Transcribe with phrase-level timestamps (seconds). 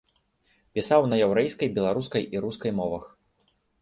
[0.77, 3.05] Пісаў на яўрэйскай, беларускай і рускай мовах.